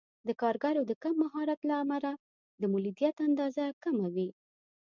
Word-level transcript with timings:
د 0.27 0.29
کارګرو 0.41 0.81
د 0.89 0.91
کم 1.03 1.13
مهارت 1.23 1.59
له 1.69 1.75
امله 1.83 2.11
د 2.61 2.63
مولدیت 2.73 3.15
اندازه 3.27 3.65
کمه 3.83 4.07
وي. 4.15 4.29